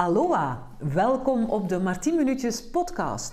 [0.00, 3.32] Aloha, welkom op de Martien Minuutjes podcast.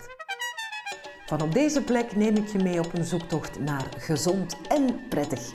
[1.26, 5.54] Van op deze plek neem ik je mee op een zoektocht naar gezond en prettig.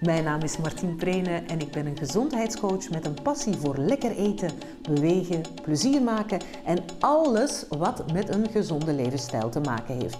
[0.00, 4.10] Mijn naam is Martien Prene en ik ben een gezondheidscoach met een passie voor lekker
[4.16, 4.50] eten,
[4.82, 10.18] bewegen, plezier maken en alles wat met een gezonde levensstijl te maken heeft.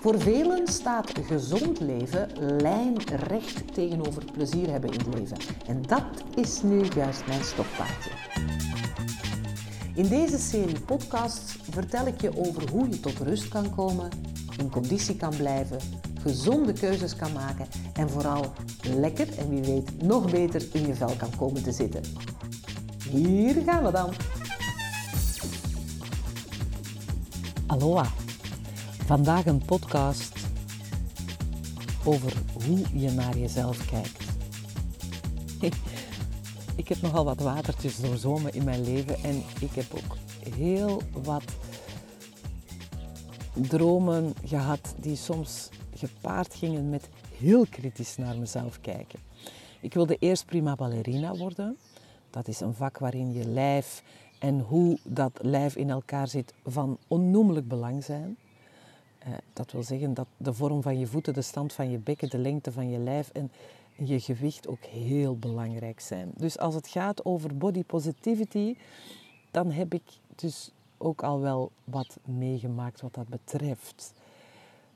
[0.00, 2.28] Voor velen staat gezond leven
[2.62, 5.36] lijnrecht tegenover plezier hebben in het leven.
[5.66, 6.04] En dat
[6.34, 8.10] is nu juist mijn stokpaardje.
[9.96, 14.10] In deze serie podcasts vertel ik je over hoe je tot rust kan komen,
[14.58, 15.78] in conditie kan blijven,
[16.20, 21.14] gezonde keuzes kan maken en vooral lekker en wie weet nog beter in je vel
[21.16, 22.02] kan komen te zitten.
[23.10, 24.12] Hier gaan we dan.
[27.66, 28.06] Aloha.
[29.06, 30.32] Vandaag een podcast
[32.04, 32.32] over
[32.66, 34.24] hoe je naar jezelf kijkt.
[36.76, 40.16] Ik heb nogal wat watertjes doorzomen in mijn leven en ik heb ook
[40.54, 41.44] heel wat
[43.52, 49.18] dromen gehad die soms gepaard gingen met heel kritisch naar mezelf kijken.
[49.80, 51.76] Ik wilde eerst prima ballerina worden.
[52.30, 54.02] Dat is een vak waarin je lijf
[54.38, 58.36] en hoe dat lijf in elkaar zit van onnoemelijk belang zijn.
[59.18, 62.30] Eh, dat wil zeggen dat de vorm van je voeten, de stand van je bekken,
[62.30, 63.50] de lengte van je lijf en
[64.04, 66.32] je gewicht ook heel belangrijk zijn.
[66.36, 68.76] Dus als het gaat over body positivity,
[69.50, 70.02] dan heb ik
[70.34, 74.12] dus ook al wel wat meegemaakt wat dat betreft.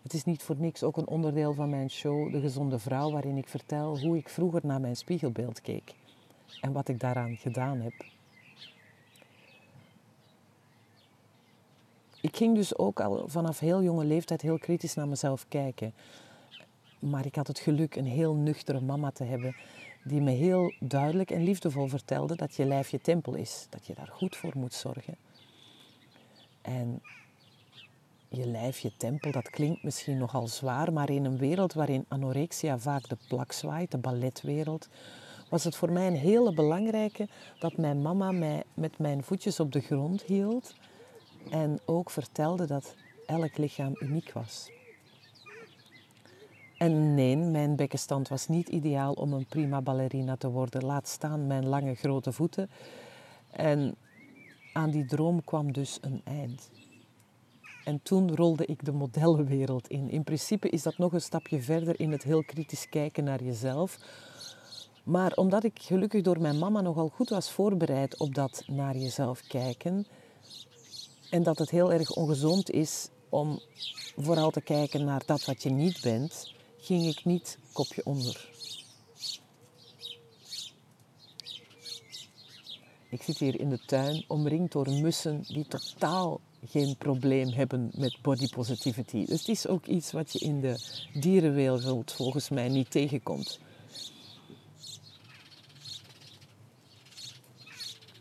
[0.02, 3.36] Het is niet voor niks ook een onderdeel van mijn show De Gezonde Vrouw, waarin
[3.36, 5.94] ik vertel hoe ik vroeger naar mijn spiegelbeeld keek
[6.60, 7.92] en wat ik daaraan gedaan heb.
[12.20, 15.92] Ik ging dus ook al vanaf heel jonge leeftijd heel kritisch naar mezelf kijken.
[17.00, 19.56] Maar ik had het geluk een heel nuchtere mama te hebben
[20.04, 23.66] die me heel duidelijk en liefdevol vertelde dat je lijf je tempel is.
[23.70, 25.16] Dat je daar goed voor moet zorgen.
[26.62, 27.02] En
[28.28, 32.78] je lijf, je tempel, dat klinkt misschien nogal zwaar, maar in een wereld waarin anorexia
[32.78, 34.88] vaak de plak zwaait, de balletwereld,
[35.48, 39.72] was het voor mij een hele belangrijke dat mijn mama mij met mijn voetjes op
[39.72, 40.75] de grond hield
[41.50, 42.94] en ook vertelde dat
[43.26, 44.70] elk lichaam uniek was.
[46.80, 51.46] En nee, mijn bekkenstand was niet ideaal om een prima ballerina te worden, laat staan
[51.46, 52.70] mijn lange grote voeten.
[53.50, 53.94] En
[54.72, 56.70] aan die droom kwam dus een eind.
[57.84, 60.10] En toen rolde ik de modellenwereld in.
[60.10, 63.98] In principe is dat nog een stapje verder in het heel kritisch kijken naar jezelf.
[65.04, 69.40] Maar omdat ik gelukkig door mijn mama nogal goed was voorbereid op dat naar jezelf
[69.40, 70.06] kijken,
[71.30, 73.60] en dat het heel erg ongezond is om
[74.16, 78.48] vooral te kijken naar dat wat je niet bent, ging ik niet kopje onder.
[83.10, 88.19] Ik zit hier in de tuin omringd door mussen die totaal geen probleem hebben met
[88.22, 89.24] body positivity.
[89.24, 93.58] Dus het is ook iets wat je in de dierenwereld volgens mij niet tegenkomt.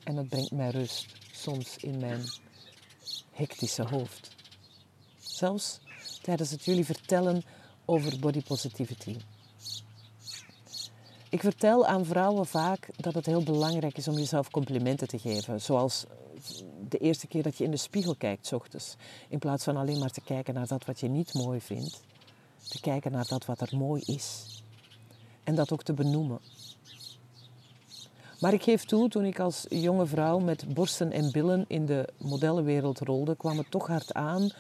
[0.04, 2.24] En dat brengt mij rust soms in mijn
[3.32, 4.36] hectische hoofd.
[5.18, 5.80] Zelfs
[6.22, 7.44] tijdens het jullie vertellen
[7.90, 9.16] over body positivity.
[11.30, 15.62] Ik vertel aan vrouwen vaak dat het heel belangrijk is om jezelf complimenten te geven.
[15.62, 16.06] Zoals
[16.90, 18.96] de eerste keer dat je in de spiegel kijkt, s ochtends.
[19.30, 22.02] In plaats van alleen maar te kijken naar dat wat je niet mooi vindt.
[22.68, 24.46] Te kijken naar dat wat er mooi is.
[25.44, 26.40] En dat ook te benoemen.
[28.40, 32.10] Maar ik geef toe, toen ik als jonge vrouw met borsten en billen in de
[32.18, 34.52] modellenwereld rolde, kwam het toch hard aan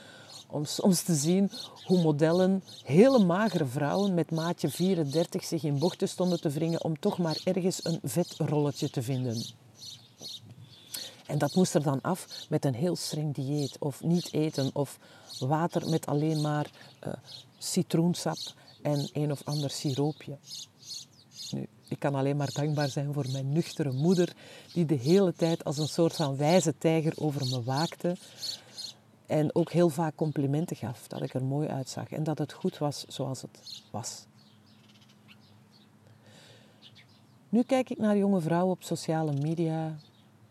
[0.51, 1.51] om soms te zien
[1.85, 6.99] hoe modellen, hele magere vrouwen met maatje 34 zich in bochten stonden te wringen om
[6.99, 9.43] toch maar ergens een vetrolletje te vinden.
[11.25, 14.99] En dat moest er dan af met een heel streng dieet of niet eten of
[15.39, 16.69] water met alleen maar
[17.07, 17.13] uh,
[17.57, 18.38] citroensap
[18.81, 20.38] en een of ander siroopje.
[21.51, 24.33] Nu, ik kan alleen maar dankbaar zijn voor mijn nuchtere moeder,
[24.73, 28.18] die de hele tijd als een soort van wijze tijger over me waakte.
[29.29, 32.77] En ook heel vaak complimenten gaf, dat ik er mooi uitzag en dat het goed
[32.77, 34.25] was zoals het was.
[37.49, 39.95] Nu kijk ik naar jonge vrouwen op sociale media,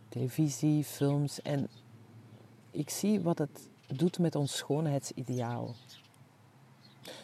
[0.08, 1.69] televisie, films en
[2.70, 5.75] ik zie wat het doet met ons schoonheidsideaal.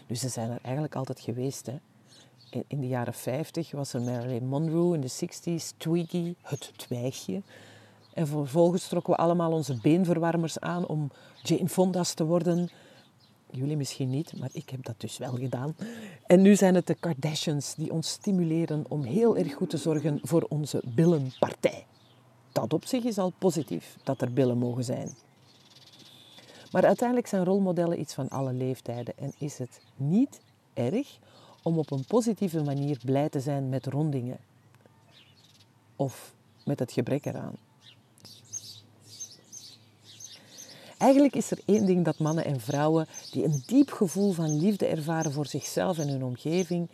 [0.06, 1.66] Nu, ze zijn er eigenlijk altijd geweest.
[1.66, 1.78] Hè?
[2.66, 7.42] In de jaren 50 was er Marilyn Monroe, in de 60s Twiggy, het twijgje.
[8.14, 11.10] En vervolgens trokken we allemaal onze beenverwarmers aan om
[11.42, 12.70] Jane Fonda's te worden.
[13.50, 15.76] Jullie misschien niet, maar ik heb dat dus wel gedaan.
[16.26, 20.18] En nu zijn het de Kardashians die ons stimuleren om heel erg goed te zorgen
[20.22, 21.86] voor onze billenpartij.
[22.52, 25.14] dat op zich is al positief, dat er billen mogen zijn.
[26.70, 30.40] Maar uiteindelijk zijn rolmodellen iets van alle leeftijden en is het niet
[30.74, 31.18] erg
[31.62, 34.38] om op een positieve manier blij te zijn met rondingen
[35.96, 36.34] of
[36.64, 37.54] met het gebrek eraan.
[41.04, 44.86] Eigenlijk is er één ding dat mannen en vrouwen die een diep gevoel van liefde
[44.86, 46.88] ervaren voor zichzelf en hun omgeving,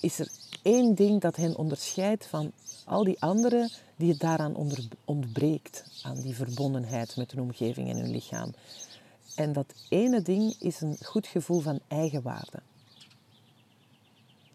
[0.00, 0.28] is er
[0.62, 2.52] één ding dat hen onderscheidt van
[2.84, 4.56] al die anderen die het daaraan
[5.04, 8.54] ontbreekt, aan die verbondenheid met hun omgeving en hun lichaam.
[9.36, 12.62] En dat ene ding is een goed gevoel van eigenwaarde.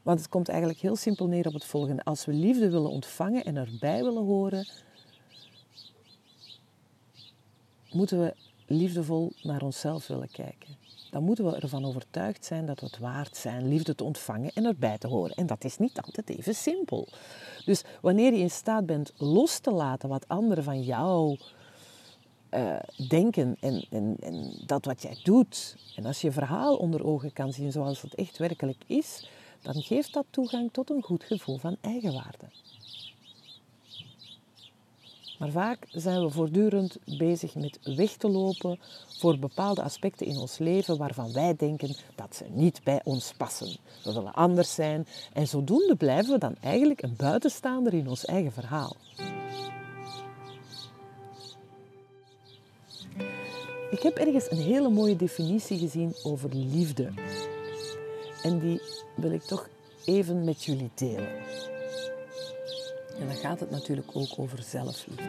[0.02, 2.04] Want het komt eigenlijk heel simpel neer op het volgende.
[2.04, 4.68] Als we liefde willen ontvangen en erbij willen horen,
[7.92, 8.34] moeten we
[8.70, 10.78] liefdevol naar onszelf willen kijken.
[11.12, 14.66] Dan moeten we ervan overtuigd zijn dat we het waard zijn liefde te ontvangen en
[14.66, 15.36] erbij te horen.
[15.36, 17.08] En dat is niet altijd even simpel.
[17.66, 21.38] Dus wanneer je in staat bent los te laten wat anderen van jou
[22.52, 22.76] uh,
[23.08, 27.54] denken en, en, en dat wat jij doet, en als je verhaal onder ogen kan
[27.54, 29.30] zien zoals het echt werkelijk is,
[29.62, 32.46] dan geeft dat toegang tot een goed gevoel van eigenwaarde.
[35.40, 38.80] Maar vaak zijn we voortdurend bezig met weg te lopen
[39.18, 43.78] voor bepaalde aspecten in ons leven waarvan wij denken dat ze niet bij ons passen.
[44.04, 48.52] We willen anders zijn en zodoende blijven we dan eigenlijk een buitenstaander in ons eigen
[48.52, 48.96] verhaal.
[53.92, 57.12] Ik heb ergens een hele mooie definitie gezien over liefde.
[58.44, 58.82] En die
[59.16, 59.70] wil ik toch
[60.06, 61.28] even met jullie delen.
[63.20, 65.24] En dan gaat het natuurlijk ook over zelfliefde.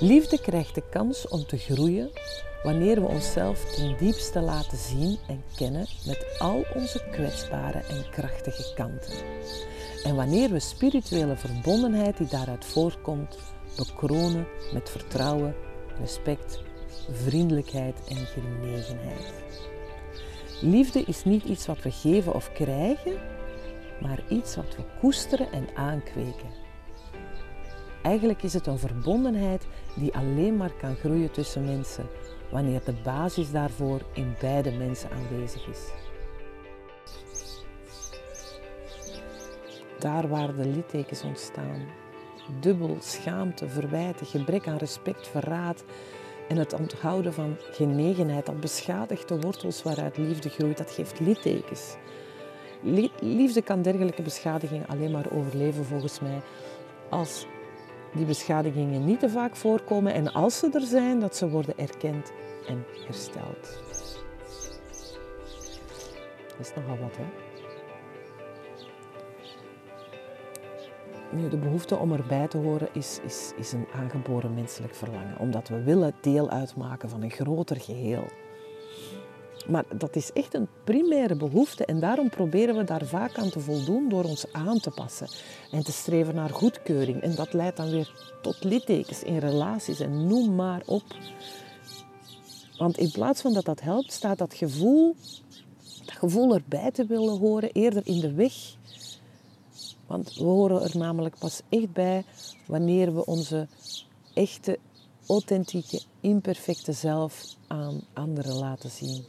[0.00, 2.10] Liefde krijgt de kans om te groeien
[2.62, 8.74] wanneer we onszelf ten diepste laten zien en kennen met al onze kwetsbare en krachtige
[8.74, 9.12] kanten.
[10.04, 13.38] En wanneer we spirituele verbondenheid die daaruit voortkomt
[13.76, 15.54] bekronen met vertrouwen,
[16.00, 16.60] respect,
[17.10, 19.32] vriendelijkheid en genegenheid.
[20.60, 23.18] Liefde is niet iets wat we geven of krijgen,
[24.00, 26.62] maar iets wat we koesteren en aankweken.
[28.02, 29.66] Eigenlijk is het een verbondenheid
[29.96, 32.06] die alleen maar kan groeien tussen mensen
[32.50, 35.88] wanneer de basis daarvoor in beide mensen aanwezig is.
[39.98, 41.86] Daar waar de littekens ontstaan,
[42.60, 45.84] dubbel schaamte, verwijten, gebrek aan respect, verraad
[46.48, 51.96] en het onthouden van genegenheid, dat beschadigt de wortels waaruit liefde groeit, dat geeft littekens.
[53.20, 56.40] Liefde kan dergelijke beschadigingen alleen maar overleven volgens mij
[57.10, 57.46] als
[58.12, 62.32] die beschadigingen niet te vaak voorkomen en als ze er zijn, dat ze worden erkend
[62.68, 63.82] en hersteld.
[66.48, 67.43] Dat is nogal wat, hè?
[71.34, 75.68] Nu, de behoefte om erbij te horen is, is, is een aangeboren menselijk verlangen, omdat
[75.68, 78.24] we willen deel uitmaken van een groter geheel.
[79.68, 83.60] Maar dat is echt een primaire behoefte en daarom proberen we daar vaak aan te
[83.60, 85.28] voldoen door ons aan te passen
[85.70, 87.20] en te streven naar goedkeuring.
[87.20, 91.04] En dat leidt dan weer tot littekens in relaties en noem maar op.
[92.78, 95.16] Want in plaats van dat dat helpt, staat dat gevoel,
[96.04, 98.52] dat gevoel erbij te willen horen eerder in de weg
[100.06, 102.24] want we horen er namelijk pas echt bij
[102.66, 103.66] wanneer we onze
[104.34, 104.78] echte,
[105.26, 109.24] authentieke, imperfecte zelf aan anderen laten zien.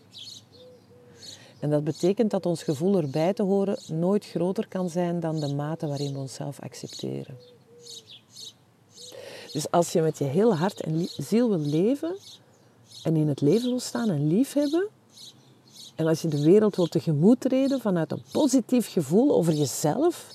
[1.60, 5.54] En dat betekent dat ons gevoel erbij te horen nooit groter kan zijn dan de
[5.54, 7.38] mate waarin we onszelf accepteren.
[9.52, 12.16] Dus als je met je hele hart en ziel wil leven
[13.04, 14.88] en in het leven wil staan en lief hebben,
[15.96, 20.30] en als je de wereld wil tegemoet treden vanuit een positief gevoel over jezelf,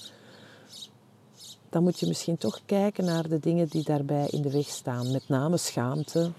[1.70, 5.12] dan moet je misschien toch kijken naar de dingen die daarbij in de weg staan.
[5.12, 6.30] Met name schaamte,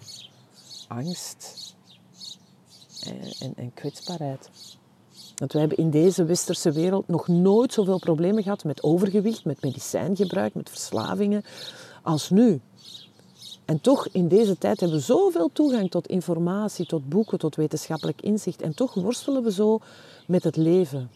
[0.87, 1.73] angst
[3.39, 4.49] en, en, kwetsbaarheid.
[5.35, 9.61] Want wij hebben in deze westerse wereld nog nooit zoveel problemen gehad met overgewicht, met
[9.61, 11.43] medicijngebruik, met verslavingen
[12.03, 12.61] als nu.
[13.65, 18.21] En toch, in deze tijd hebben we zoveel toegang tot informatie, tot boeken, tot wetenschappelijk
[18.21, 18.61] inzicht.
[18.61, 19.79] En toch worstelen we zo
[20.27, 21.09] met het leven.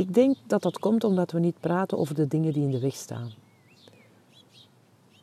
[0.00, 2.78] Ik denk dat dat komt omdat we niet praten over de dingen die in de
[2.78, 3.32] weg staan.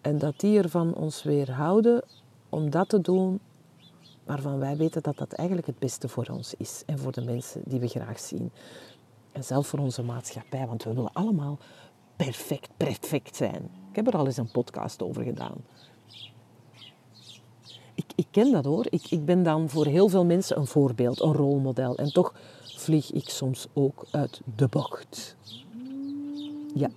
[0.01, 2.03] En dat die ervan ons weerhouden
[2.50, 3.39] om dat te doen
[4.24, 7.62] waarvan wij weten dat dat eigenlijk het beste voor ons is en voor de mensen
[7.65, 8.51] die we graag zien.
[9.31, 11.57] En zelf voor onze maatschappij, want we willen allemaal
[12.15, 13.69] perfect, perfect zijn.
[13.89, 15.57] Ik heb er al eens een podcast over gedaan.
[17.93, 18.86] Ik, ik ken dat hoor.
[18.89, 21.96] Ik, ik ben dan voor heel veel mensen een voorbeeld, een rolmodel.
[21.96, 22.34] En toch
[22.88, 25.36] vlieg ik soms ook uit de bocht.
[26.74, 26.89] Ja.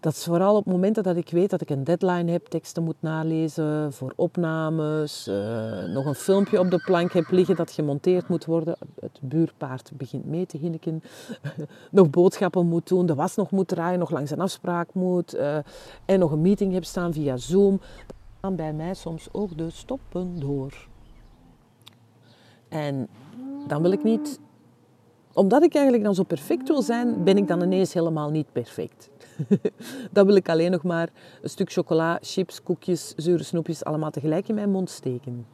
[0.00, 2.96] Dat is vooral op momenten dat ik weet dat ik een deadline heb, teksten moet
[3.00, 8.44] nalezen voor opnames, uh, nog een filmpje op de plank heb liggen dat gemonteerd moet
[8.44, 8.76] worden.
[9.00, 11.02] Het buurpaard begint mee te hinniken.
[11.90, 15.56] nog boodschappen moet doen, de was nog moet draaien, nog langs een afspraak moet uh,
[16.04, 17.80] en nog een meeting heb staan via Zoom.
[18.40, 20.88] Dan bij mij soms ook de stoppen door.
[22.68, 23.08] En
[23.66, 24.40] dan wil ik niet,
[25.32, 29.10] omdat ik eigenlijk dan zo perfect wil zijn, ben ik dan ineens helemaal niet perfect.
[30.12, 31.08] dan wil ik alleen nog maar
[31.42, 35.46] een stuk chocola, chips, koekjes, zure snoepjes allemaal tegelijk in mijn mond steken.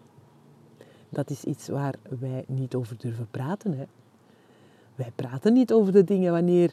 [1.08, 3.72] Dat is iets waar wij niet over durven praten.
[3.72, 3.84] Hè.
[4.94, 6.72] Wij praten niet over de dingen wanneer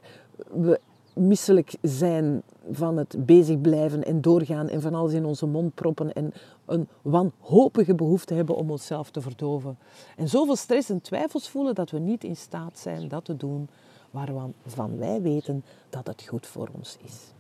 [0.52, 0.80] we
[1.20, 6.14] misselijk zijn van het bezig blijven en doorgaan en van alles in onze mond proppen
[6.14, 6.34] en
[6.66, 9.78] een wanhopige behoefte hebben om onszelf te verdoven.
[10.16, 13.70] En zoveel stress en twijfels voelen dat we niet in staat zijn dat te doen
[14.12, 17.34] waarvan wij weten dat het goed voor ons is.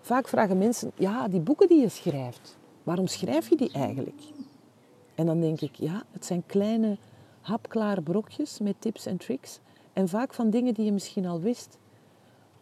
[0.00, 4.20] Vaak vragen mensen, ja, die boeken die je schrijft, waarom schrijf je die eigenlijk?
[5.14, 6.96] En dan denk ik, ja, het zijn kleine
[7.40, 9.60] hapklare brokjes met tips en tricks
[9.92, 11.78] en vaak van dingen die je misschien al wist.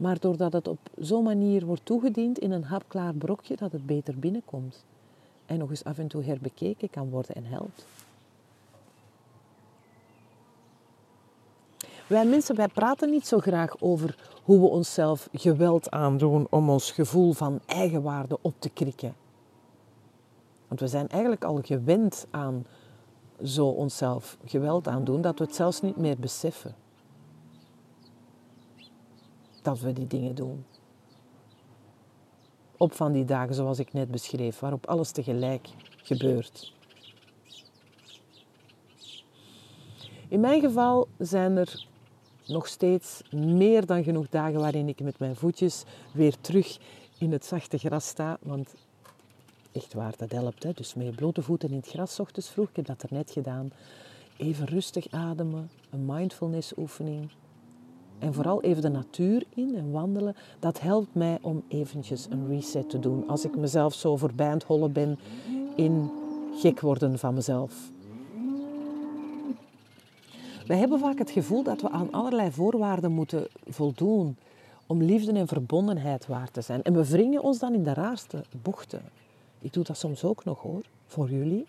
[0.05, 4.19] Maar doordat het op zo'n manier wordt toegediend in een hapklaar brokje, dat het beter
[4.19, 4.85] binnenkomt.
[5.47, 7.87] En nog eens af en toe herbekeken kan worden en helpt.
[12.07, 16.91] Wij mensen, wij praten niet zo graag over hoe we onszelf geweld aandoen om ons
[16.91, 19.15] gevoel van eigenwaarde op te krikken.
[20.69, 22.67] Want we zijn eigenlijk al gewend aan
[23.43, 26.75] zo onszelf geweld aandoen dat we het zelfs niet meer beseffen
[29.65, 30.65] dat we die dingen doen.
[32.77, 35.69] Op van die dagen zoals ik net beschreef, waarop alles tegelijk
[36.03, 36.73] gebeurt.
[40.29, 41.87] In mijn geval zijn er
[42.47, 46.79] nog steeds meer dan genoeg dagen waarin ik met mijn voetjes weer terug
[47.19, 48.39] in het zachte gras sta.
[48.43, 48.75] Want
[49.73, 50.63] echt waar, dat helpt.
[50.63, 50.73] Hè?
[50.73, 52.69] Dus met blote voeten in het gras, ochtends vroeg.
[52.69, 53.73] Ik heb dat er net gedaan.
[54.37, 57.31] Even rustig ademen, een mindfulness oefening.
[58.25, 62.91] En vooral even de natuur in en wandelen, dat helpt mij om eventjes een reset
[62.91, 63.29] te doen.
[63.29, 65.19] Als ik mezelf zo voorbij hollen ben
[65.77, 66.11] in
[66.55, 67.91] gek worden van mezelf.
[70.67, 74.37] Wij hebben vaak het gevoel dat we aan allerlei voorwaarden moeten voldoen
[74.87, 76.83] om liefde en verbondenheid waar te zijn.
[76.83, 79.03] En we wringen ons dan in de raarste bochten.
[79.59, 81.67] Ik doe dat soms ook nog hoor, voor jullie.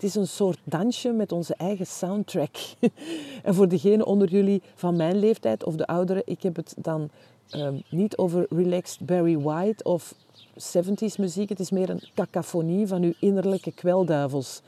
[0.00, 2.56] Het is een soort dansje met onze eigen soundtrack.
[3.42, 7.10] en voor degenen onder jullie van mijn leeftijd of de ouderen, ik heb het dan
[7.56, 10.14] um, niet over relaxed Barry White of
[10.54, 11.48] 70s muziek.
[11.48, 14.60] Het is meer een cacophonie van uw innerlijke kwelduivels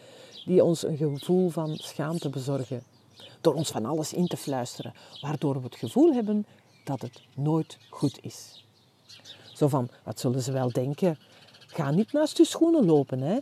[0.44, 2.82] die ons een gevoel van schaamte bezorgen.
[3.40, 6.46] Door ons van alles in te fluisteren, waardoor we het gevoel hebben
[6.84, 8.64] dat het nooit goed is.
[9.52, 11.18] Zo van, wat zullen ze wel denken?
[11.66, 13.38] Ga niet naast je schoenen lopen, hè?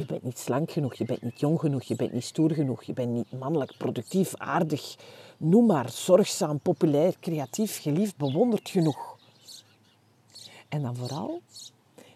[0.00, 2.82] Je bent niet slank genoeg, je bent niet jong genoeg, je bent niet stoer genoeg,
[2.82, 4.96] je bent niet mannelijk, productief, aardig,
[5.36, 9.18] noem maar, zorgzaam, populair, creatief, geliefd, bewonderd genoeg.
[10.68, 11.40] En dan vooral,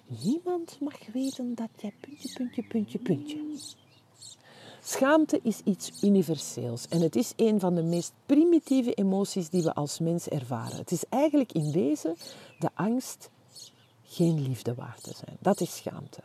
[0.06, 3.38] niemand mag weten dat jij puntje, puntje, puntje, puntje.
[4.82, 9.74] Schaamte is iets universeels en het is een van de meest primitieve emoties die we
[9.74, 10.76] als mens ervaren.
[10.76, 12.16] Het is eigenlijk in wezen
[12.58, 13.30] de angst
[14.04, 15.36] geen liefde waard te zijn.
[15.40, 16.20] Dat is schaamte.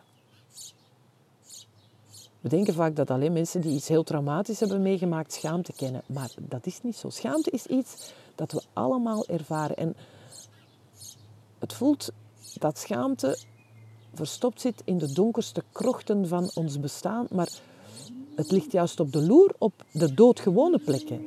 [2.41, 6.01] We denken vaak dat alleen mensen die iets heel traumatisch hebben meegemaakt schaamte kennen.
[6.05, 7.09] Maar dat is niet zo.
[7.09, 9.77] Schaamte is iets dat we allemaal ervaren.
[9.77, 9.95] En
[11.59, 12.11] het voelt
[12.53, 13.37] dat schaamte
[14.13, 17.27] verstopt zit in de donkerste krochten van ons bestaan.
[17.31, 17.49] Maar
[18.35, 21.25] het ligt juist op de loer op de doodgewone plekken.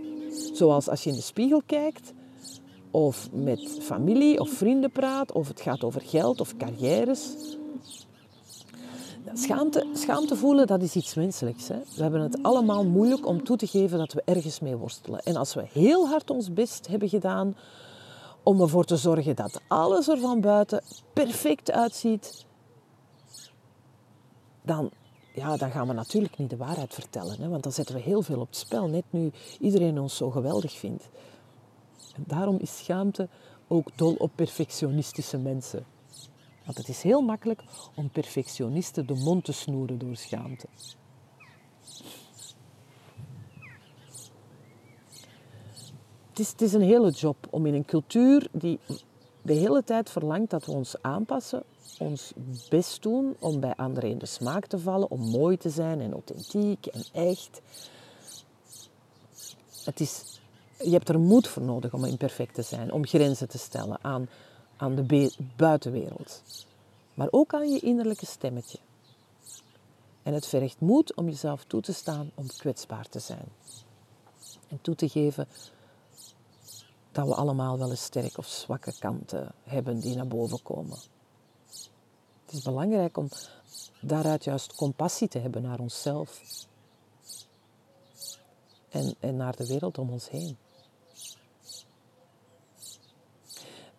[0.53, 2.13] Zoals als je in de spiegel kijkt,
[2.91, 7.35] of met familie of vrienden praat, of het gaat over geld of carrières
[9.35, 11.69] Schaamte, schaamte voelen, dat is iets menselijks.
[11.69, 11.79] Hè?
[11.97, 15.21] We hebben het allemaal moeilijk om toe te geven dat we ergens mee worstelen.
[15.23, 17.57] En als we heel hard ons best hebben gedaan
[18.43, 22.45] om ervoor te zorgen dat alles er van buiten perfect uitziet,
[24.63, 24.91] dan,
[25.35, 27.41] ja, dan gaan we natuurlijk niet de waarheid vertellen.
[27.41, 27.49] Hè?
[27.49, 30.73] Want dan zetten we heel veel op het spel, net nu iedereen ons zo geweldig
[30.73, 31.09] vindt.
[32.15, 33.29] En daarom is schaamte
[33.69, 35.85] ook dol op perfectionistische mensen.
[36.65, 37.63] Want het is heel makkelijk
[37.95, 40.67] om perfectionisten de mond te snoeren door schaamte.
[46.29, 48.79] Het is, is, een hele job om in een cultuur die
[49.43, 51.63] de hele tijd verlangt dat we ons aanpassen,
[51.99, 52.33] ons
[52.69, 56.13] best doen om bij anderen in de smaak te vallen, om mooi te zijn en
[56.13, 57.61] authentiek en echt.
[59.85, 60.41] Het is,
[60.79, 64.29] je hebt er moed voor nodig om imperfect te zijn, om grenzen te stellen aan,
[64.77, 66.43] aan de buitenwereld.
[67.15, 68.79] Maar ook aan je innerlijke stemmetje.
[70.23, 73.49] En het vergt moed om jezelf toe te staan om kwetsbaar te zijn.
[74.69, 75.49] En toe te geven
[77.13, 80.99] dat we allemaal wel eens sterke of zwakke kanten hebben die naar boven komen.
[82.45, 83.29] Het is belangrijk om
[84.01, 86.41] daaruit juist compassie te hebben naar onszelf
[88.89, 90.57] en, en naar de wereld om ons heen.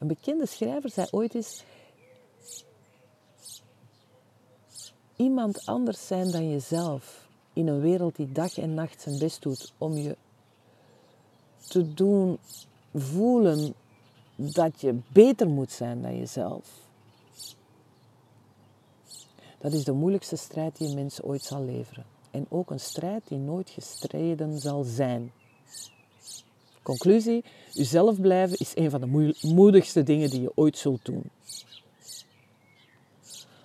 [0.03, 1.63] Een bekende schrijver zei ooit eens:
[5.15, 9.74] Iemand anders zijn dan jezelf in een wereld die dag en nacht zijn best doet
[9.77, 10.17] om je
[11.67, 12.38] te doen
[12.93, 13.74] voelen
[14.36, 16.67] dat je beter moet zijn dan jezelf.
[19.60, 22.05] Dat is de moeilijkste strijd die een mens ooit zal leveren.
[22.31, 25.31] En ook een strijd die nooit gestreden zal zijn.
[26.81, 27.43] Conclusie,
[27.74, 31.24] jezelf blijven is een van de moedigste dingen die je ooit zult doen.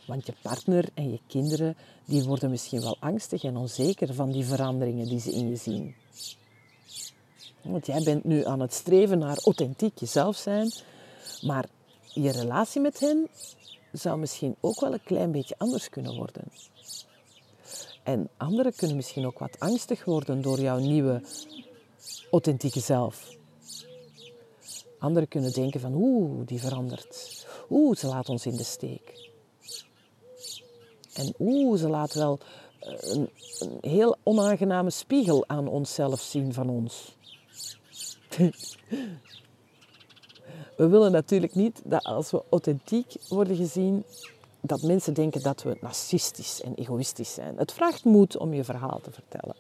[0.07, 4.45] Want je partner en je kinderen die worden misschien wel angstig en onzeker van die
[4.45, 5.95] veranderingen die ze in je zien.
[7.62, 10.73] Want jij bent nu aan het streven naar authentiek jezelf zijn,
[11.43, 11.65] maar
[12.03, 13.29] je relatie met hen
[13.93, 16.45] zou misschien ook wel een klein beetje anders kunnen worden.
[18.03, 21.23] En anderen kunnen misschien ook wat angstig worden door jouw nieuwe
[22.31, 23.38] authentieke zelf.
[24.99, 27.47] Anderen kunnen denken van oeh, die verandert.
[27.71, 29.31] Oeh, ze laat ons in de steek.
[31.14, 32.38] En oeh, ze laat wel
[32.81, 37.17] eh, een, een heel onaangename spiegel aan onszelf zien van ons.
[40.76, 44.05] We willen natuurlijk niet dat als we authentiek worden gezien,
[44.61, 47.57] dat mensen denken dat we narcistisch en egoïstisch zijn.
[47.57, 49.57] Het vraagt moed om je verhaal te vertellen.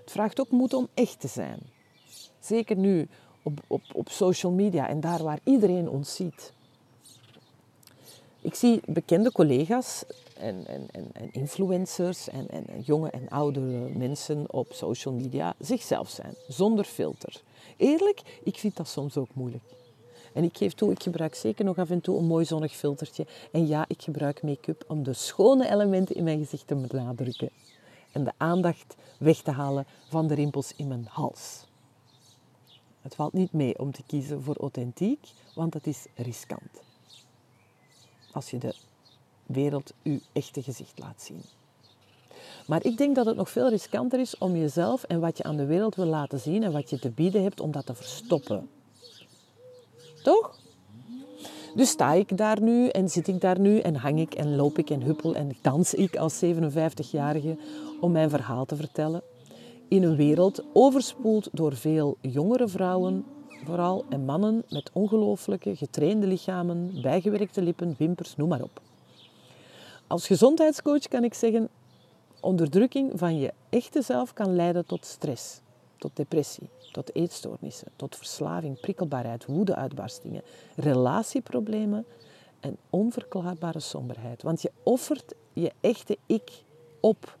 [0.00, 1.58] Het vraagt ook moed om echt te zijn.
[2.40, 3.08] Zeker nu
[3.42, 6.52] op, op, op social media en daar waar iedereen ons ziet.
[8.40, 10.04] Ik zie bekende collega's
[10.36, 16.08] en, en, en, en influencers en, en, jonge en oudere mensen op social media zichzelf
[16.08, 17.40] zijn, zonder filter.
[17.76, 19.62] Eerlijk, ik vind dat soms ook moeilijk.
[20.32, 23.26] En ik geef toe, ik gebruik zeker nog af en toe een mooi zonnig filtertje.
[23.52, 27.50] En ja, ik gebruik make-up om de schone elementen in mijn gezicht te benadrukken.
[28.12, 31.64] En de aandacht weg te halen van de rimpels in mijn hals.
[33.02, 36.82] Het valt niet mee om te kiezen voor authentiek, want het is riskant.
[38.32, 38.74] Als je de
[39.46, 41.42] wereld uw echte gezicht laat zien.
[42.66, 45.56] Maar ik denk dat het nog veel riskanter is om jezelf en wat je aan
[45.56, 48.68] de wereld wil laten zien en wat je te bieden hebt, om dat te verstoppen.
[50.22, 50.60] Toch?
[51.74, 54.78] Dus sta ik daar nu en zit ik daar nu en hang ik en loop
[54.78, 57.56] ik en huppel en dans ik als 57-jarige
[58.00, 59.22] om mijn verhaal te vertellen.
[59.92, 63.24] In een wereld overspoeld door veel jongere vrouwen,
[63.64, 68.80] vooral en mannen met ongelooflijke getrainde lichamen, bijgewerkte lippen, wimpers, noem maar op.
[70.06, 71.68] Als gezondheidscoach kan ik zeggen,
[72.40, 75.60] onderdrukking van je echte zelf kan leiden tot stress,
[75.98, 80.42] tot depressie, tot eetstoornissen, tot verslaving, prikkelbaarheid, woedeuitbarstingen,
[80.76, 82.04] relatieproblemen
[82.60, 84.42] en onverklaarbare somberheid.
[84.42, 86.50] Want je offert je echte ik
[87.00, 87.40] op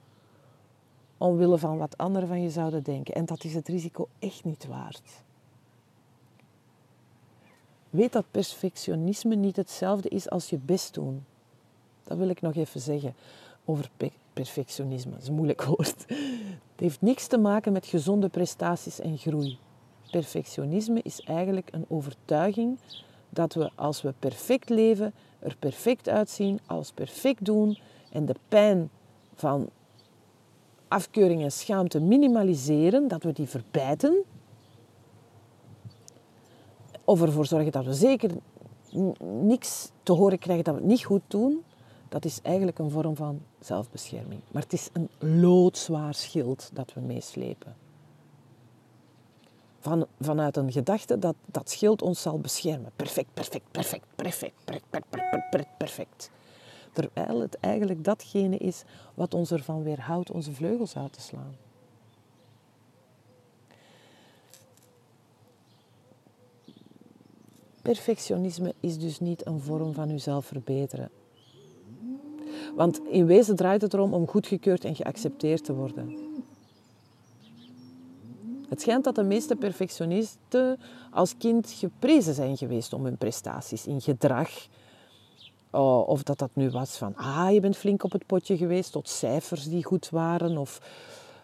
[1.22, 3.14] omwille van wat anderen van je zouden denken.
[3.14, 5.22] En dat is het risico echt niet waard.
[7.90, 11.24] Weet dat perfectionisme niet hetzelfde is als je best doen.
[12.04, 13.14] Dat wil ik nog even zeggen
[13.64, 13.90] over
[14.32, 15.10] perfectionisme.
[15.10, 16.04] Dat is een moeilijk woord.
[16.72, 19.58] Het heeft niks te maken met gezonde prestaties en groei.
[20.10, 22.78] Perfectionisme is eigenlijk een overtuiging
[23.28, 27.78] dat we als we perfect leven, er perfect uitzien, alles perfect doen
[28.12, 28.90] en de pijn
[29.34, 29.68] van
[30.92, 34.22] afkeuring en schaamte minimaliseren, dat we die verbijten.
[37.04, 38.30] Of ervoor zorgen dat we zeker
[39.20, 41.62] niks te horen krijgen dat we het niet goed doen
[42.12, 44.40] dat is eigenlijk een vorm van zelfbescherming.
[44.50, 45.08] Maar het is een
[45.40, 47.76] loodzwaar schild dat we meeslepen.
[49.80, 52.90] Van, vanuit een gedachte dat dat schild ons zal beschermen.
[52.96, 56.30] Perfect, perfect, perfect, perfect, perfect, perfect, perfect.
[56.92, 58.82] Terwijl het eigenlijk datgene is
[59.14, 61.56] wat ons ervan weerhoudt onze vleugels uit te slaan.
[67.82, 71.10] Perfectionisme is dus niet een vorm van uzelf verbeteren.
[72.74, 76.16] Want in wezen draait het erom om goedgekeurd en geaccepteerd te worden.
[78.68, 80.78] Het schijnt dat de meeste perfectionisten
[81.10, 84.50] als kind geprezen zijn geweest om hun prestaties in gedrag.
[85.74, 88.92] Oh, of dat dat nu was van, ah, je bent flink op het potje geweest,
[88.92, 90.58] tot cijfers die goed waren.
[90.58, 90.80] Of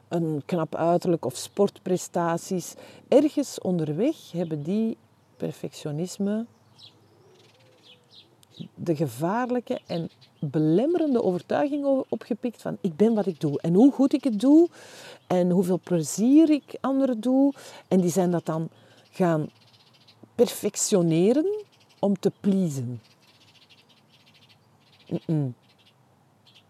[0.08, 2.74] een knap uiterlijk of sportprestaties.
[3.08, 4.96] Ergens onderweg hebben die
[5.36, 6.46] perfectionisme
[8.74, 14.12] de gevaarlijke en belemmerende overtuiging opgepikt van ik ben wat ik doe en hoe goed
[14.12, 14.68] ik het doe
[15.26, 17.52] en hoeveel plezier ik anderen doe.
[17.88, 18.68] En die zijn dat dan
[19.10, 19.48] gaan
[20.34, 21.64] perfectioneren
[21.98, 23.00] om te pleasen.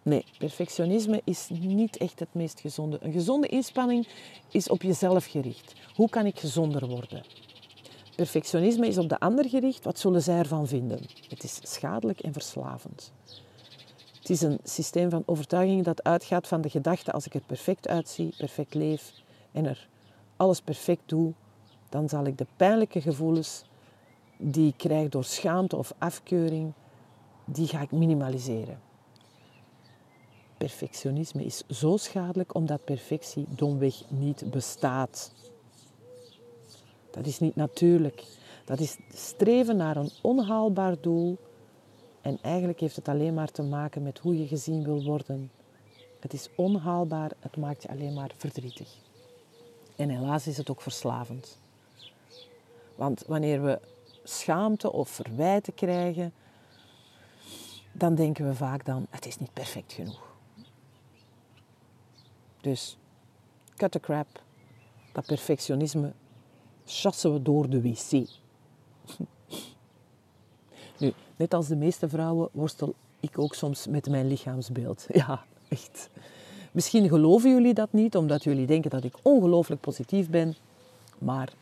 [0.03, 2.99] Nee, perfectionisme is niet echt het meest gezonde.
[3.01, 4.09] Een gezonde inspanning
[4.51, 5.73] is op jezelf gericht.
[5.95, 7.25] Hoe kan ik gezonder worden?
[8.17, 9.85] Perfectionisme is op de ander gericht.
[9.85, 11.01] Wat zullen zij ervan vinden?
[11.29, 13.13] Het is schadelijk en verslavend.
[14.19, 17.89] Het is een systeem van overtuigingen dat uitgaat van de gedachte als ik er perfect
[17.89, 19.13] uitzie, perfect leef
[19.53, 19.89] en er
[20.37, 21.33] alles perfect doe,
[21.89, 23.65] dan zal ik de pijnlijke gevoelens
[24.37, 26.73] die ik krijg door schaamte of afkeuring,
[27.53, 28.81] die ga ik minimaliseren.
[30.59, 35.33] Perfectionisme is zo schadelijk omdat perfectie domweg niet bestaat.
[37.11, 38.25] Dat is niet natuurlijk.
[38.65, 41.39] Dat is streven naar een onhaalbaar doel.
[42.21, 45.51] En eigenlijk heeft het alleen maar te maken met hoe je gezien wil worden.
[46.21, 48.89] Het is onhaalbaar, het maakt je alleen maar verdrietig.
[49.97, 51.59] En helaas is het ook verslavend.
[52.95, 53.81] Want wanneer we
[54.23, 56.33] schaamte of verwijten krijgen,
[57.99, 60.37] dan denken we vaak dan, het is niet perfect genoeg.
[62.61, 62.97] Dus,
[63.77, 64.27] cut the crap.
[65.13, 66.13] Dat perfectionisme
[66.85, 68.11] chassen we door de wc.
[70.99, 75.07] Nu, net als de meeste vrouwen worstel ik ook soms met mijn lichaamsbeeld.
[75.13, 76.11] Ja, echt.
[76.73, 80.55] Misschien geloven jullie dat niet, omdat jullie denken dat ik ongelooflijk positief ben.
[81.19, 81.53] Maar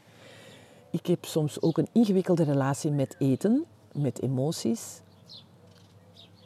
[0.90, 5.00] ik heb soms ook een ingewikkelde relatie met eten, met emoties.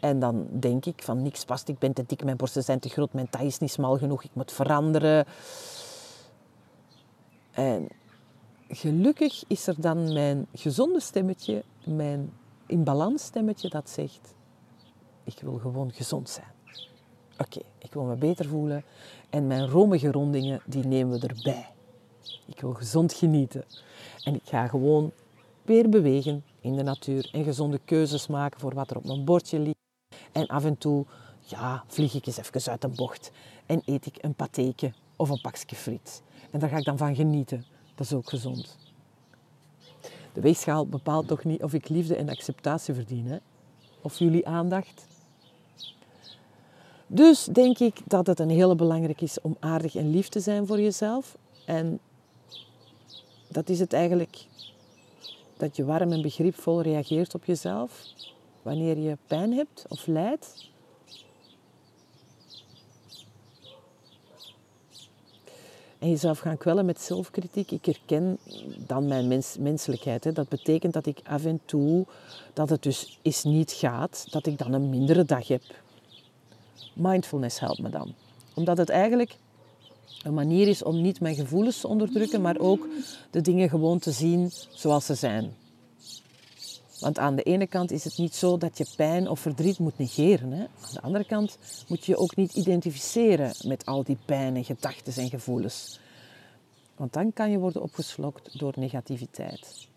[0.01, 2.89] En dan denk ik van niks past, ik ben te dik, mijn borsten zijn te
[2.89, 5.27] groot, mijn taille is niet smal genoeg, ik moet veranderen.
[7.51, 7.89] En
[8.69, 12.33] gelukkig is er dan mijn gezonde stemmetje, mijn
[12.67, 14.35] in balans stemmetje dat zegt,
[15.25, 16.53] ik wil gewoon gezond zijn.
[17.39, 18.85] Oké, ik wil me beter voelen
[19.31, 21.67] en mijn romige rondingen, die nemen we erbij.
[22.47, 23.65] Ik wil gezond genieten.
[24.25, 25.13] En ik ga gewoon
[25.63, 29.59] weer bewegen in de natuur en gezonde keuzes maken voor wat er op mijn bordje
[29.59, 29.80] ligt.
[30.33, 31.05] En af en toe,
[31.41, 33.31] ja, vlieg ik eens even uit een bocht
[33.67, 36.23] en eet ik een patheetje of een pakje friet.
[36.51, 37.65] En daar ga ik dan van genieten.
[37.95, 38.79] Dat is ook gezond.
[40.33, 43.37] De weegschaal bepaalt toch niet of ik liefde en acceptatie verdien, hè?
[44.01, 45.07] of jullie aandacht.
[47.07, 50.67] Dus denk ik dat het een hele belangrijk is om aardig en lief te zijn
[50.67, 51.37] voor jezelf.
[51.67, 52.01] En
[53.49, 54.47] dat is het eigenlijk
[55.57, 58.05] dat je warm en begripvol reageert op jezelf
[58.63, 60.69] wanneer je pijn hebt of lijdt.
[65.99, 67.71] En jezelf gaan kwellen met zelfkritiek.
[67.71, 68.39] Ik herken
[68.87, 70.25] dan mijn mens, menselijkheid.
[70.25, 70.33] Hè.
[70.33, 72.07] Dat betekent dat ik af en toe,
[72.53, 75.63] dat het dus is niet gaat, dat ik dan een mindere dag heb.
[76.95, 78.15] Mindfulness helpt me dan.
[78.55, 79.37] Omdat het eigenlijk
[80.23, 82.87] een manier is om niet mijn gevoelens te onderdrukken, maar ook
[83.31, 85.55] de dingen gewoon te zien zoals ze zijn.
[87.01, 89.99] Want aan de ene kant is het niet zo dat je pijn of verdriet moet
[89.99, 90.53] negeren.
[90.53, 90.61] Hè?
[90.63, 91.59] Aan de andere kant
[91.89, 96.01] moet je je ook niet identificeren met al die pijn en gedachten en gevoelens.
[96.97, 99.89] Want dan kan je worden opgeslokt door negativiteit.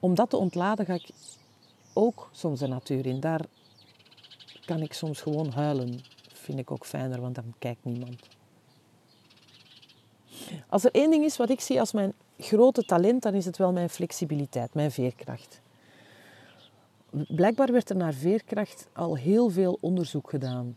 [0.00, 1.10] Om dat te ontladen ga ik
[1.92, 3.20] ook soms de natuur in.
[3.20, 3.46] Daar
[4.64, 6.00] kan ik soms gewoon huilen.
[6.32, 8.22] Vind ik ook fijner, want dan kijkt niemand.
[10.68, 13.56] Als er één ding is wat ik zie als mijn grote talent, dan is het
[13.56, 15.60] wel mijn flexibiliteit, mijn veerkracht.
[17.10, 20.76] Blijkbaar werd er naar veerkracht al heel veel onderzoek gedaan.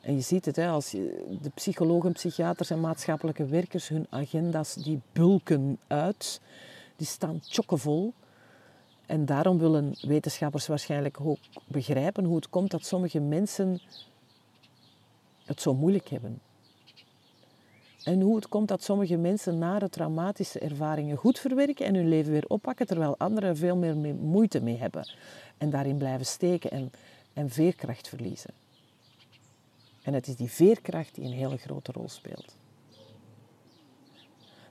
[0.00, 5.00] En je ziet het, hè, als de psychologen, psychiaters en maatschappelijke werkers, hun agenda's die
[5.12, 6.40] bulken uit,
[6.96, 8.12] die staan chockevol.
[9.06, 13.80] En daarom willen wetenschappers waarschijnlijk ook begrijpen hoe het komt dat sommige mensen
[15.44, 16.40] het zo moeilijk hebben.
[18.04, 22.32] En hoe het komt dat sommige mensen nare traumatische ervaringen goed verwerken en hun leven
[22.32, 25.08] weer oppakken, terwijl anderen veel meer moeite mee hebben.
[25.58, 26.90] En daarin blijven steken en,
[27.32, 28.50] en veerkracht verliezen.
[30.02, 32.56] En het is die veerkracht die een hele grote rol speelt.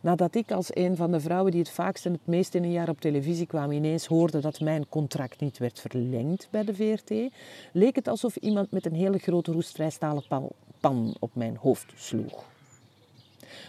[0.01, 2.71] Nadat ik als een van de vrouwen die het vaakst en het meest in een
[2.71, 7.33] jaar op televisie kwam ineens hoorde dat mijn contract niet werd verlengd bij de VRT,
[7.73, 10.23] leek het alsof iemand met een hele grote roestrijstalen
[10.79, 12.50] pan op mijn hoofd sloeg.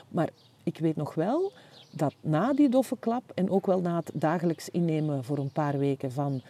[0.08, 0.28] Maar
[0.62, 1.52] ik weet nog wel
[1.90, 5.78] dat na die doffe klap en ook wel na het dagelijks innemen voor een paar
[5.78, 6.42] weken van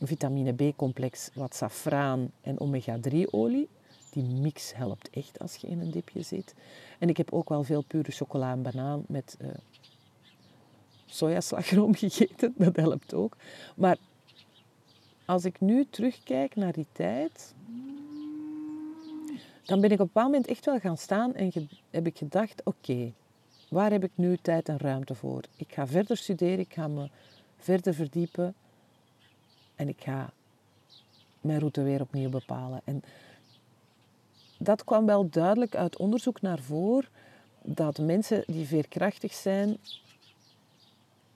[0.00, 3.68] vitamine B-complex, wat safraan en omega-3-olie,
[4.10, 6.54] Die mix helpt echt als je in een dipje zit.
[6.98, 9.48] En ik heb ook wel veel pure chocola en banaan met uh,
[11.06, 12.54] sojaslagroom gegeten.
[12.56, 13.36] Dat helpt ook.
[13.76, 13.96] Maar
[15.24, 17.54] als ik nu terugkijk naar die tijd,
[19.64, 22.60] dan ben ik op een bepaald moment echt wel gaan staan en heb ik gedacht,
[22.64, 23.12] oké,
[23.68, 25.42] waar heb ik nu tijd en ruimte voor?
[25.56, 27.08] Ik ga verder studeren, ik ga me
[27.58, 28.54] verder verdiepen
[29.74, 30.32] en ik ga
[31.40, 32.80] mijn route weer opnieuw bepalen.
[32.84, 33.02] En
[34.58, 37.08] dat kwam wel duidelijk uit onderzoek naar voren
[37.62, 39.76] dat mensen die veerkrachtig zijn,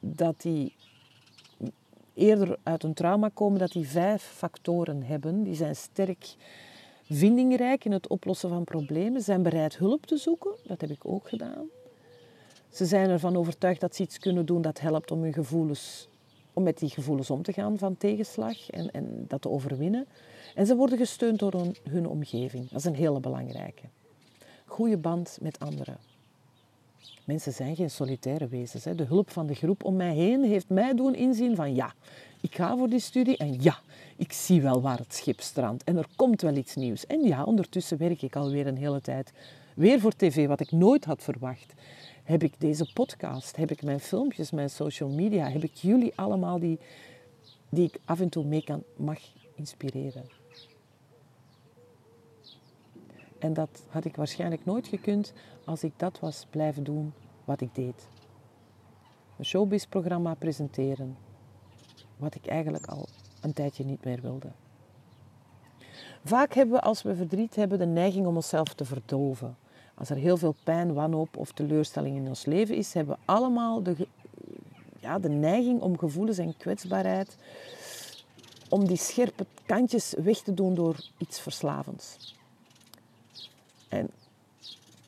[0.00, 0.74] dat die
[2.14, 5.42] eerder uit een trauma komen, dat die vijf factoren hebben.
[5.42, 6.34] Die zijn sterk
[7.08, 11.28] vindingrijk in het oplossen van problemen, zijn bereid hulp te zoeken, dat heb ik ook
[11.28, 11.66] gedaan.
[12.70, 16.08] Ze zijn ervan overtuigd dat ze iets kunnen doen dat helpt om hun gevoelens,
[16.52, 20.06] om met die gevoelens om te gaan van tegenslag en, en dat te overwinnen.
[20.54, 22.68] En ze worden gesteund door hun, omgeving.
[22.68, 23.82] Dat is een hele belangrijke.
[24.64, 25.98] Goede band met anderen.
[27.24, 28.84] Mensen zijn geen solitaire wezens.
[28.84, 28.94] Hè.
[28.94, 31.94] De hulp van de groep om mij heen heeft mij doen inzien van ja,
[32.40, 33.80] ik ga voor die studie en ja,
[34.16, 37.06] ik zie wel waar het schip strandt en er komt wel iets nieuws.
[37.06, 39.32] En ja, ondertussen werk ik alweer een hele tijd
[39.74, 41.72] weer voor tv, wat ik nooit had verwacht.
[42.24, 46.58] Heb ik deze podcast, heb ik mijn filmpjes, mijn social media, heb ik jullie allemaal
[46.58, 46.78] die,
[47.68, 49.18] die ik af en toe mee kan, mag
[49.54, 50.24] inspireren.
[53.38, 55.32] En dat had ik waarschijnlijk nooit gekund
[55.64, 57.12] als ik dat was blijven doen
[57.44, 58.08] wat ik deed.
[59.38, 61.16] Een showbiz-programma presenteren,
[62.18, 63.08] wat ik eigenlijk al
[63.40, 64.48] een tijdje niet meer wilde.
[66.24, 69.56] Vaak hebben we als we verdriet hebben de neiging om onszelf te verdoven.
[69.94, 73.82] Als er heel veel pijn, wanhoop of teleurstelling in ons leven is, hebben we allemaal
[73.82, 74.06] de,
[75.00, 77.36] ja, de neiging om gevoelens en kwetsbaarheid,
[78.68, 82.34] om die scherpe kantjes weg te doen door iets verslavends.
[83.88, 84.10] En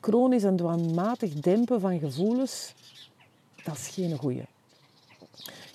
[0.01, 2.73] chronisch en dwangmatig dempen van gevoelens,
[3.63, 4.45] dat is geen goeie.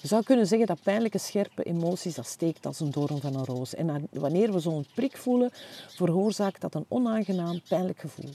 [0.07, 3.45] Je zou kunnen zeggen dat pijnlijke, scherpe emoties, dat steekt als een doorn van een
[3.45, 3.75] roos.
[3.75, 5.51] En wanneer we zo'n prik voelen,
[5.89, 8.31] veroorzaakt dat een onaangenaam, pijnlijk gevoel.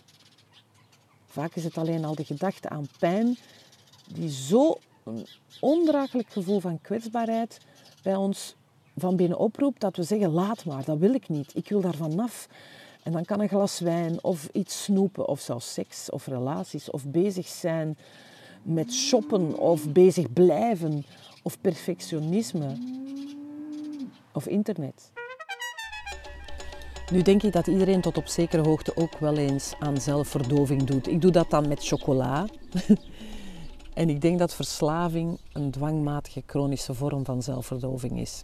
[1.25, 3.37] Vaak is het alleen al de gedachte aan pijn
[4.13, 5.27] die zo een
[5.59, 7.59] ondraaglijk gevoel van kwetsbaarheid
[8.03, 8.55] bij ons
[8.97, 11.95] van binnen oproept dat we zeggen, laat maar, dat wil ik niet, ik wil daar
[11.95, 12.47] vanaf.
[13.03, 17.05] En dan kan een glas wijn of iets snoepen of zelfs seks of relaties of
[17.05, 17.97] bezig zijn
[18.61, 21.05] met shoppen of bezig blijven
[21.41, 22.77] of perfectionisme
[24.33, 25.11] of internet.
[27.11, 31.07] Nu denk ik dat iedereen tot op zekere hoogte ook wel eens aan zelfverdoving doet.
[31.07, 32.47] Ik doe dat dan met chocola.
[33.93, 38.43] en ik denk dat verslaving een dwangmatige chronische vorm van zelfverdoving is.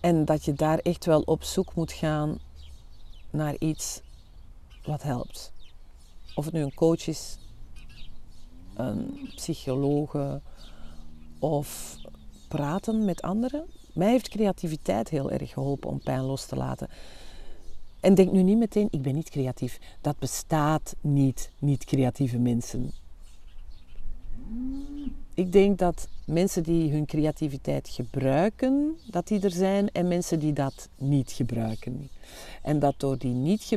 [0.00, 2.38] En dat je daar echt wel op zoek moet gaan
[3.30, 4.00] naar iets
[4.84, 5.52] wat helpt.
[6.34, 7.38] Of het nu een coach is,
[8.74, 10.40] een psychologe
[11.50, 11.96] of
[12.48, 13.64] praten met anderen.
[13.92, 16.88] Mij heeft creativiteit heel erg geholpen om pijn los te laten.
[18.00, 19.78] En denk nu niet meteen, ik ben niet creatief.
[20.00, 22.92] Dat bestaat niet, niet creatieve mensen.
[25.34, 30.52] Ik denk dat mensen die hun creativiteit gebruiken, dat die er zijn en mensen die
[30.52, 32.08] dat niet gebruiken.
[32.62, 33.68] En dat door die niet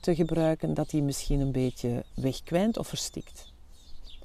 [0.00, 3.52] te gebruiken, dat die misschien een beetje wegkwijnt of verstikt.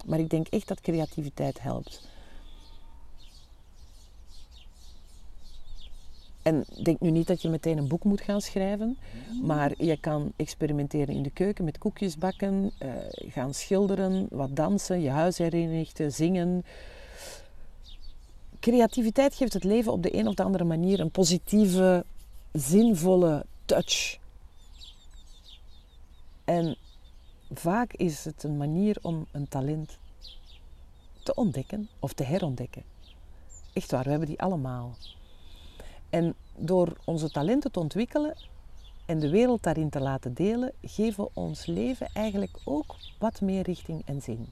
[0.06, 2.08] Maar ik denk echt dat creativiteit helpt.
[6.47, 8.97] En denk nu niet dat je meteen een boek moet gaan schrijven,
[9.41, 15.01] maar je kan experimenteren in de keuken met koekjes bakken, uh, gaan schilderen, wat dansen,
[15.01, 16.65] je huis herinrichten, zingen.
[18.60, 22.05] Creativiteit geeft het leven op de een of de andere manier een positieve,
[22.51, 24.17] zinvolle touch.
[26.43, 26.77] En
[27.53, 29.97] vaak is het een manier om een talent
[31.23, 32.83] te ontdekken of te herontdekken.
[33.73, 34.95] Echt waar, we hebben die allemaal.
[36.10, 38.36] En door onze talenten te ontwikkelen
[39.06, 43.63] en de wereld daarin te laten delen, geven we ons leven eigenlijk ook wat meer
[43.63, 44.48] richting en zin.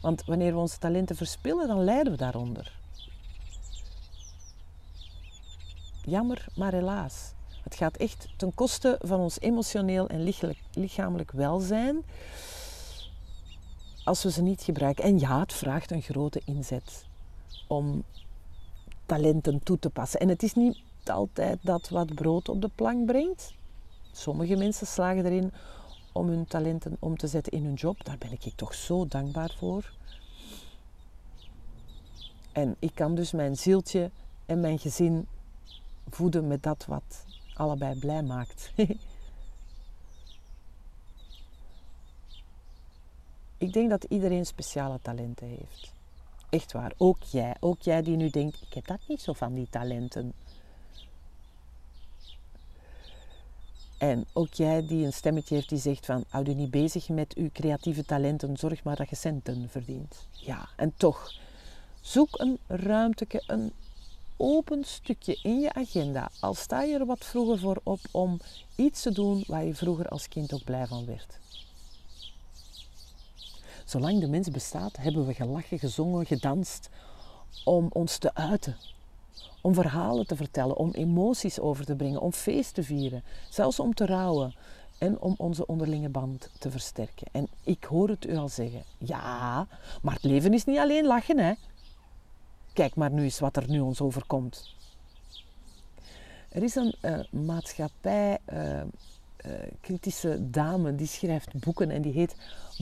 [0.00, 2.72] Want wanneer we onze talenten verspillen, dan lijden we daaronder.
[6.04, 7.32] Jammer, maar helaas.
[7.62, 10.34] Het gaat echt ten koste van ons emotioneel en
[10.72, 12.02] lichamelijk welzijn
[14.04, 15.04] als we ze niet gebruiken.
[15.04, 17.06] En ja, het vraagt een grote inzet
[17.66, 18.04] om
[19.06, 20.20] talenten toe te passen.
[20.20, 23.54] En het is niet altijd dat wat brood op de plank brengt.
[24.12, 25.52] Sommige mensen slagen erin
[26.12, 28.04] om hun talenten om te zetten in hun job.
[28.04, 29.92] Daar ben ik toch zo dankbaar voor.
[32.52, 34.10] En ik kan dus mijn zieltje
[34.46, 35.26] en mijn gezin
[36.08, 38.72] voeden met dat wat allebei blij maakt.
[43.58, 45.92] ik denk dat iedereen speciale talenten heeft.
[46.54, 47.54] Echt waar, ook jij.
[47.60, 50.32] Ook jij die nu denkt, ik heb dat niet zo van die talenten.
[53.98, 57.34] En ook jij die een stemmetje heeft die zegt van, hou je niet bezig met
[57.34, 60.26] uw creatieve talenten, zorg maar dat je centen verdient.
[60.30, 61.32] Ja, en toch,
[62.00, 63.72] zoek een ruimteke, een
[64.36, 66.30] open stukje in je agenda.
[66.40, 68.40] Al sta je er wat vroeger voor op om
[68.76, 71.38] iets te doen waar je vroeger als kind ook blij van werd.
[73.84, 76.88] Zolang de mens bestaat, hebben we gelachen, gezongen, gedanst
[77.64, 78.76] om ons te uiten.
[79.60, 83.94] Om verhalen te vertellen, om emoties over te brengen, om feest te vieren, zelfs om
[83.94, 84.54] te rouwen
[84.98, 87.26] en om onze onderlinge band te versterken.
[87.32, 89.66] En ik hoor het u al zeggen, ja,
[90.02, 91.52] maar het leven is niet alleen lachen, hè.
[92.72, 94.74] Kijk maar nu eens wat er nu ons overkomt.
[96.48, 98.82] Er is een uh, maatschappij, uh,
[99.80, 102.34] kritische dame, die schrijft boeken en die heet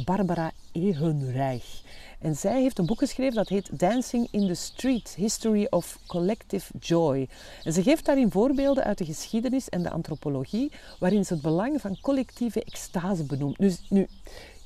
[0.04, 1.82] Barbara Ehrenreich.
[2.18, 6.78] En zij heeft een boek geschreven dat heet Dancing in the Street, History of Collective
[6.78, 7.28] Joy.
[7.62, 11.80] En ze geeft daarin voorbeelden uit de geschiedenis en de antropologie, waarin ze het belang
[11.80, 13.58] van collectieve extase benoemt.
[13.58, 14.00] Dus, nu,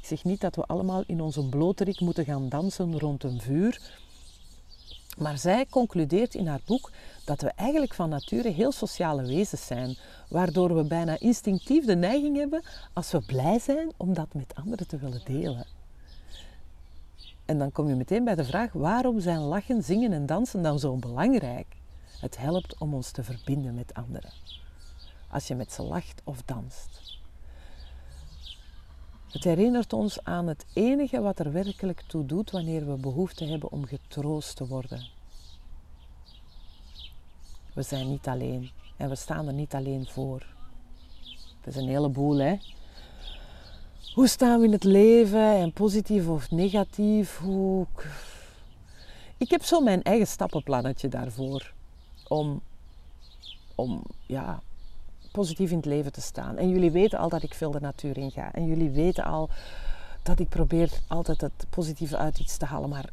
[0.00, 3.80] ik zeg niet dat we allemaal in onze bloterik moeten gaan dansen rond een vuur,
[5.16, 6.90] maar zij concludeert in haar boek
[7.24, 9.96] dat we eigenlijk van nature heel sociale wezens zijn,
[10.28, 14.86] waardoor we bijna instinctief de neiging hebben, als we blij zijn, om dat met anderen
[14.86, 15.66] te willen delen.
[17.44, 20.78] En dan kom je meteen bij de vraag, waarom zijn lachen, zingen en dansen dan
[20.78, 21.66] zo belangrijk?
[22.20, 24.32] Het helpt om ons te verbinden met anderen.
[25.30, 27.05] Als je met ze lacht of danst.
[29.36, 33.70] Het herinnert ons aan het enige wat er werkelijk toe doet wanneer we behoefte hebben
[33.70, 35.08] om getroost te worden.
[37.74, 40.46] We zijn niet alleen en we staan er niet alleen voor.
[41.60, 42.56] Het is een heleboel, hè?
[44.14, 47.38] Hoe staan we in het leven en positief of negatief?
[47.38, 47.86] Hoe...
[49.36, 51.72] Ik heb zo mijn eigen stappenplannetje daarvoor
[52.28, 52.60] om,
[53.74, 54.62] om ja,
[55.36, 56.56] positief in het leven te staan.
[56.56, 58.52] En jullie weten al dat ik veel de natuur in ga.
[58.52, 59.48] En jullie weten al
[60.22, 62.88] dat ik probeer altijd het positieve uit iets te halen.
[62.88, 63.10] Maar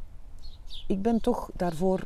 [0.86, 2.00] ik ben toch daarvoor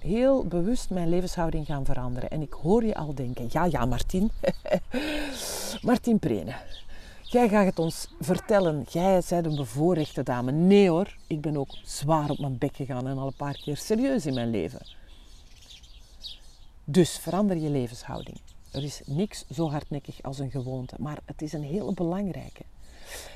[0.00, 2.30] heel bewust mijn levenshouding gaan veranderen.
[2.30, 4.30] En ik hoor je al denken, ja, ja, Martin.
[5.90, 6.54] Martin Prene.
[7.22, 8.84] Jij gaat het ons vertellen.
[8.88, 10.52] Jij bent een bevoorrechte dame.
[10.52, 13.76] Nee hoor, ik ben ook zwaar op mijn bek gegaan en al een paar keer
[13.76, 14.80] serieus in mijn leven.
[16.84, 18.40] Dus verander je levenshouding.
[18.72, 22.62] Er is niks zo hardnekkig als een gewoonte, maar het is een hele belangrijke.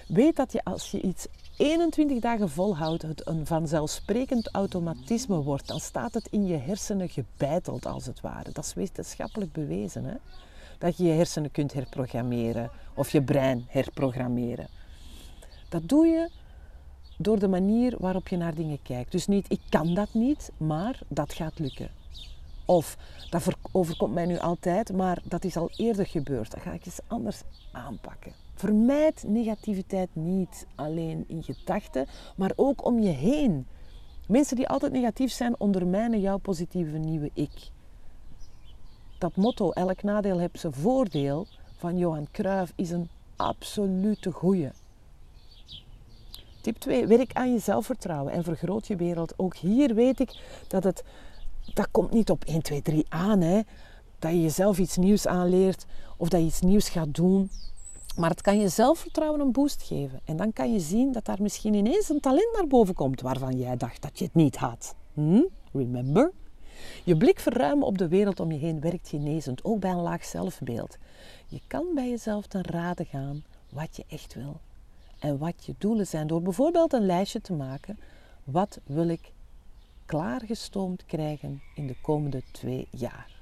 [0.09, 5.67] Weet dat je als je iets 21 dagen volhoudt, het een vanzelfsprekend automatisme wordt.
[5.67, 8.53] Dan staat het in je hersenen gebeiteld als het ware.
[8.53, 10.05] Dat is wetenschappelijk bewezen.
[10.05, 10.15] Hè?
[10.79, 14.69] Dat je je hersenen kunt herprogrammeren of je brein herprogrammeren.
[15.69, 16.31] Dat doe je
[17.19, 19.13] door de manier waarop je naar dingen kijkt.
[19.13, 21.96] Dus niet ik kan dat niet, maar dat gaat lukken.
[22.67, 22.97] Of
[23.31, 26.51] dat overkomt mij nu altijd, maar dat is al eerder gebeurd.
[26.51, 28.33] Dat ga ik eens anders aanpakken.
[28.55, 33.67] Vermijd negativiteit niet alleen in gedachten, maar ook om je heen.
[34.29, 37.71] Mensen die altijd negatief zijn, ondermijnen jouw positieve nieuwe ik.
[39.19, 44.71] Dat motto, elk nadeel heeft zijn voordeel, van Johan Cruijff, is een absolute goeie.
[46.61, 47.07] Tip 2.
[47.07, 49.35] Werk aan je zelfvertrouwen en vergroot je wereld.
[49.37, 51.05] Ook hier weet ik dat het,
[51.75, 53.41] dat komt niet op 1, 2, 3 aan.
[53.41, 53.61] Hè.
[54.19, 57.51] Dat je jezelf iets nieuws aanleert of dat je iets nieuws gaat doen.
[58.17, 60.21] Maar het kan je zelfvertrouwen een boost geven.
[60.25, 63.59] En dan kan je zien dat daar misschien ineens een talent naar boven komt waarvan
[63.59, 64.95] jij dacht dat je het niet had.
[65.15, 65.43] Hm?
[65.73, 66.33] Remember?
[67.05, 70.25] Je blik verruimen op de wereld om je heen werkt genezend, ook bij een laag
[70.25, 70.97] zelfbeeld.
[71.47, 74.61] Je kan bij jezelf ten rade gaan wat je echt wil
[75.19, 77.99] en wat je doelen zijn door bijvoorbeeld een lijstje te maken.
[78.45, 79.33] Wat wil ik
[80.07, 83.37] klaargestoomd krijgen in de komende twee jaar?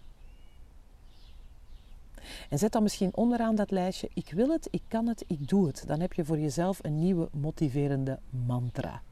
[2.49, 5.67] En zet dan misschien onderaan dat lijstje: Ik wil het, ik kan het, ik doe
[5.67, 5.85] het.
[5.87, 9.03] Dan heb je voor jezelf een nieuwe motiverende mantra.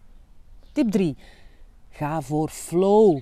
[0.73, 1.17] Tip 3.
[1.91, 3.21] Ga voor flow.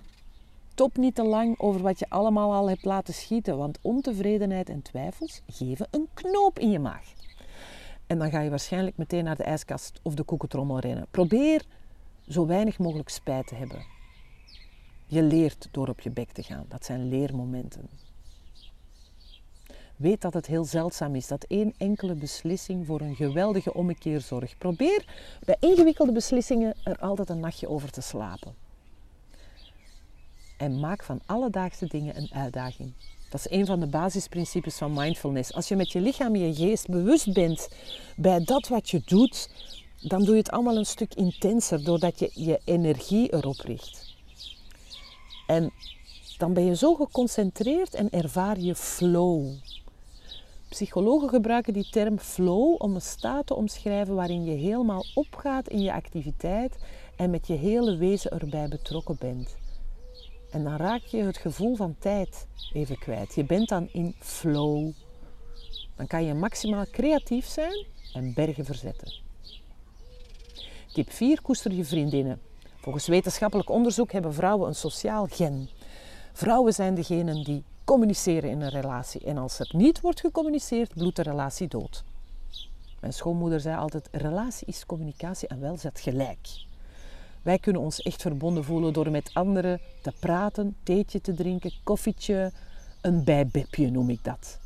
[0.75, 4.83] Top niet te lang over wat je allemaal al hebt laten schieten, want ontevredenheid en
[4.83, 7.13] twijfels geven een knoop in je maag.
[8.07, 11.07] En dan ga je waarschijnlijk meteen naar de ijskast of de koekentrommel rennen.
[11.11, 11.65] Probeer
[12.29, 14.00] zo weinig mogelijk spijt te hebben.
[15.11, 16.65] Je leert door op je bek te gaan.
[16.69, 17.89] Dat zijn leermomenten.
[19.97, 24.59] Weet dat het heel zeldzaam is dat één enkele beslissing voor een geweldige ommekeer zorgt.
[24.59, 25.05] Probeer
[25.45, 28.55] bij ingewikkelde beslissingen er altijd een nachtje over te slapen.
[30.57, 32.93] En maak van alledaagse dingen een uitdaging.
[33.31, 35.53] Dat is een van de basisprincipes van mindfulness.
[35.53, 37.69] Als je met je lichaam en je geest bewust bent
[38.17, 39.51] bij dat wat je doet,
[40.01, 44.10] dan doe je het allemaal een stuk intenser doordat je je energie erop richt.
[45.51, 45.73] En
[46.39, 49.53] dan ben je zo geconcentreerd en ervaar je flow.
[50.69, 55.81] Psychologen gebruiken die term flow om een staat te omschrijven waarin je helemaal opgaat in
[55.81, 56.77] je activiteit
[57.17, 59.57] en met je hele wezen erbij betrokken bent.
[60.51, 63.35] En dan raak je het gevoel van tijd even kwijt.
[63.35, 64.91] Je bent dan in flow.
[65.97, 69.13] Dan kan je maximaal creatief zijn en bergen verzetten.
[70.93, 71.43] Tip 4.
[71.43, 72.50] Koester je vriendinnen.
[72.81, 75.69] Volgens wetenschappelijk onderzoek hebben vrouwen een sociaal gen.
[76.33, 79.25] Vrouwen zijn degenen die communiceren in een relatie.
[79.25, 82.05] En als er niet wordt gecommuniceerd, bloedt de relatie dood.
[83.01, 86.49] Mijn schoonmoeder zei altijd: relatie is communicatie en wel zet gelijk.
[87.43, 92.53] Wij kunnen ons echt verbonden voelen door met anderen te praten, theetje te drinken, koffietje,
[93.01, 94.59] een bijbepje noem ik dat.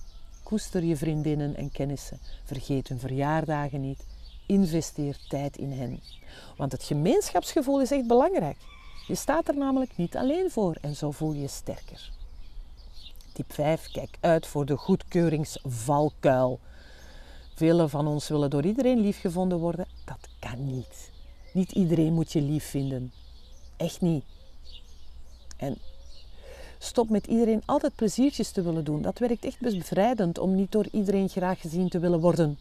[0.42, 2.18] Koester je vriendinnen en kennissen.
[2.44, 4.04] Vergeet hun verjaardagen niet.
[4.46, 6.00] Investeer tijd in hen.
[6.56, 8.56] Want het gemeenschapsgevoel is echt belangrijk.
[9.06, 12.10] Je staat er namelijk niet alleen voor en zo voel je je sterker.
[13.32, 13.90] Tip 5.
[13.92, 16.60] Kijk uit voor de goedkeuringsvalkuil.
[17.54, 19.86] Velen van ons willen door iedereen liefgevonden worden.
[20.04, 21.10] Dat kan niet.
[21.52, 23.12] Niet iedereen moet je lief vinden.
[23.76, 24.24] Echt niet.
[25.56, 25.78] En
[26.78, 29.02] stop met iedereen altijd pleziertjes te willen doen.
[29.02, 32.58] Dat werkt echt bevrijdend om niet door iedereen graag gezien te willen worden.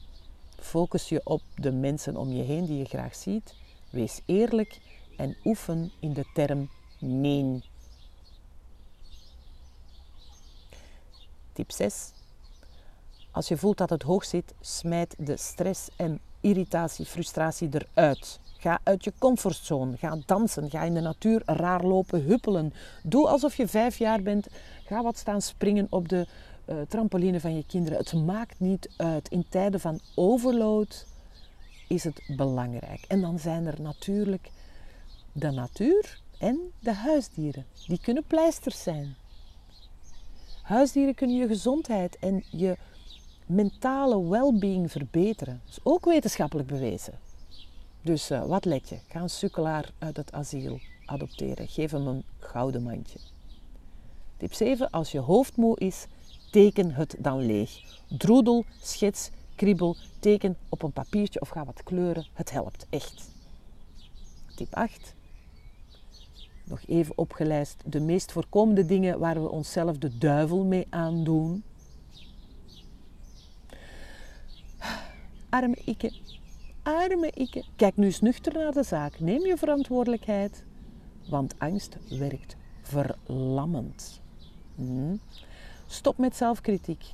[0.64, 3.56] Focus je op de mensen om je heen die je graag ziet.
[3.90, 4.80] Wees eerlijk
[5.18, 7.64] en oefen in de term nee.
[11.54, 12.12] Tip 6.
[13.32, 18.40] Als je voelt dat het hoog zit, smijt de stress en irritatie, frustratie eruit.
[18.58, 19.98] Ga uit je comfortzone.
[19.98, 20.70] Ga dansen.
[20.70, 22.74] Ga in de natuur raar lopen, huppelen.
[23.04, 24.48] Doe alsof je vijf jaar bent.
[24.86, 26.28] Ga wat staan springen op de
[26.66, 27.98] uh, trampoline van je kinderen.
[27.98, 29.30] Het maakt niet uit.
[29.30, 31.06] In tijden van overload
[31.88, 33.06] is het belangrijk.
[33.08, 34.52] En dan zijn er natuurlijk
[35.32, 37.66] de natuur en de huisdieren.
[37.88, 39.16] Die kunnen pleisters zijn.
[40.62, 42.78] Huisdieren kunnen je gezondheid en je
[43.46, 45.62] mentale well-being verbeteren.
[45.66, 47.20] Dat is ook wetenschappelijk bewezen.
[48.02, 49.00] Dus uh, wat let je?
[49.08, 51.68] Ga een sukkelaar uit het asiel adopteren.
[51.68, 53.20] Geef hem een gouden mandje.
[54.38, 54.90] Tip 7.
[54.90, 56.06] Als je hoofd moe is,
[56.54, 57.82] teken het dan leeg.
[58.08, 62.28] Droedel, schets, kriebel, teken op een papiertje of ga wat kleuren.
[62.34, 63.32] Het helpt echt.
[64.56, 65.16] Tip 8.
[66.64, 71.64] Nog even opgelijst de meest voorkomende dingen waar we onszelf de duivel mee aandoen.
[75.50, 76.14] Arme ikke,
[76.84, 77.64] arme ikke.
[77.76, 79.20] Kijk nu eens nuchter naar de zaak.
[79.20, 80.64] Neem je verantwoordelijkheid,
[81.30, 84.22] want angst werkt verlammend.
[84.76, 85.16] Hm?
[85.94, 87.06] Stop met zelfkritiek.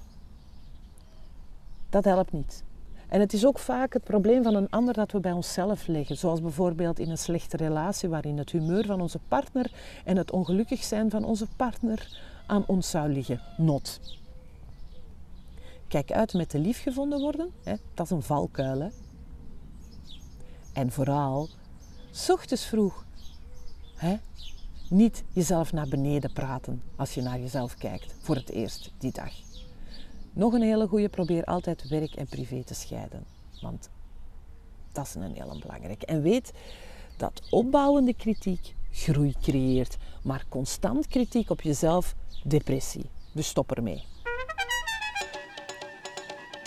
[1.89, 2.63] Dat helpt niet.
[3.07, 6.17] En het is ook vaak het probleem van een ander dat we bij onszelf leggen.
[6.17, 9.71] Zoals bijvoorbeeld in een slechte relatie waarin het humeur van onze partner
[10.05, 13.41] en het ongelukkig zijn van onze partner aan ons zou liggen.
[13.57, 13.99] Not.
[15.88, 17.51] Kijk uit met de liefgevonden worden.
[17.63, 17.75] Hè?
[17.93, 18.82] Dat is een valkuil.
[18.82, 18.89] Hè?
[20.73, 21.49] En vooral,
[22.11, 23.05] s ochtends vroeg.
[23.95, 24.17] Hè?
[24.89, 29.31] Niet jezelf naar beneden praten als je naar jezelf kijkt voor het eerst die dag.
[30.33, 33.25] Nog een hele goede, probeer altijd werk en privé te scheiden.
[33.61, 33.89] Want
[34.91, 36.05] dat is een hele belangrijke.
[36.05, 36.51] En weet
[37.17, 43.09] dat opbouwende kritiek groei creëert, maar constant kritiek op jezelf depressie.
[43.31, 44.03] Dus stop ermee.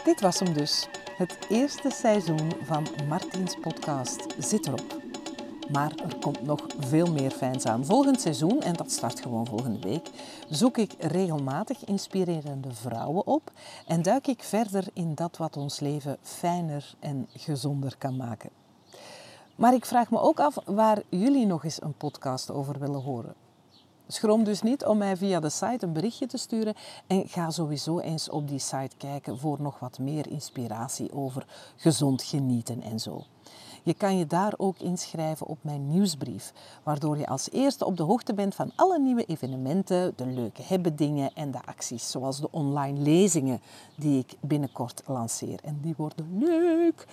[0.05, 0.89] Dit was hem dus.
[1.17, 5.02] Het eerste seizoen van Martins podcast zit erop.
[5.73, 7.85] Maar er komt nog veel meer fijns aan.
[7.85, 10.11] Volgend seizoen, en dat start gewoon volgende week,
[10.49, 13.53] zoek ik regelmatig inspirerende vrouwen op
[13.87, 18.51] en duik ik verder in dat wat ons leven fijner en gezonder kan maken.
[19.57, 23.35] Maar ik vraag me ook af waar jullie nog eens een podcast over willen horen.
[24.07, 26.75] Schroom dus niet om mij via de site een berichtje te sturen
[27.07, 31.47] en ga sowieso eens op die site kijken voor nog wat meer inspiratie over
[31.77, 33.25] gezond genieten en zo.
[33.83, 36.53] Je kan je daar ook inschrijven op mijn nieuwsbrief,
[36.83, 40.97] waardoor je als eerste op de hoogte bent van alle nieuwe evenementen, de leuke hebben
[40.97, 43.61] dingen en de acties, zoals de online lezingen
[43.97, 45.61] die ik binnenkort lanceer.
[45.65, 47.07] En die worden leuk.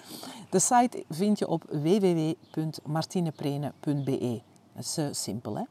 [0.50, 4.42] De site vind je op www.martineprene.be.
[4.74, 5.64] Dat is uh, simpel, hè?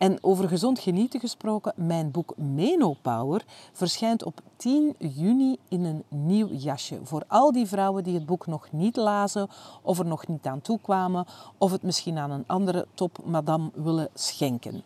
[0.00, 6.48] En over gezond genieten gesproken, mijn boek Menopower verschijnt op 10 juni in een nieuw
[6.48, 6.98] jasje.
[7.02, 9.48] Voor al die vrouwen die het boek nog niet lazen
[9.82, 11.26] of er nog niet aan toe kwamen
[11.58, 14.82] of het misschien aan een andere top madame willen schenken.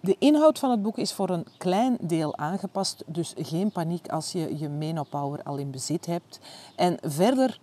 [0.00, 4.32] De inhoud van het boek is voor een klein deel aangepast, dus geen paniek als
[4.32, 6.40] je je Menopower al in bezit hebt.
[6.76, 7.60] En verder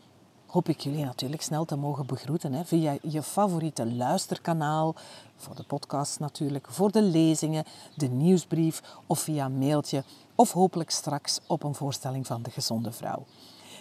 [0.51, 4.95] hoop ik jullie natuurlijk snel te mogen begroeten hè, via je favoriete luisterkanaal,
[5.35, 7.63] voor de podcast natuurlijk, voor de lezingen,
[7.95, 10.03] de nieuwsbrief of via mailtje
[10.35, 13.25] of hopelijk straks op een voorstelling van de gezonde vrouw.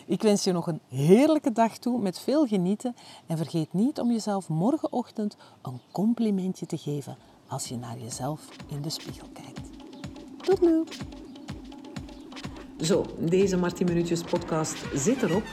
[0.07, 2.97] Ik wens je nog een heerlijke dag toe met veel genieten
[3.27, 7.17] en vergeet niet om jezelf morgenochtend een complimentje te geven
[7.47, 9.69] als je naar jezelf in de spiegel kijkt.
[10.43, 10.85] Tot nu!
[12.81, 15.45] Zo, deze Martin Minuutjes podcast zit erop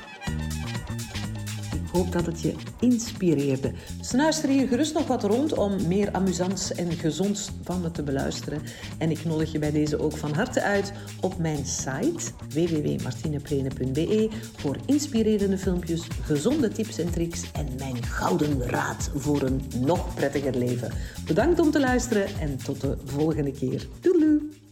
[1.92, 3.72] hoop dat het je inspireerde.
[4.02, 8.62] Snuister hier gerust nog wat rond om meer amusants en gezonds van me te beluisteren.
[8.98, 14.78] En ik nodig je bij deze ook van harte uit op mijn site www.martineprene.be voor
[14.86, 20.92] inspirerende filmpjes, gezonde tips en tricks en mijn gouden raad voor een nog prettiger leven.
[21.26, 23.88] Bedankt om te luisteren en tot de volgende keer.
[24.02, 24.67] Doei!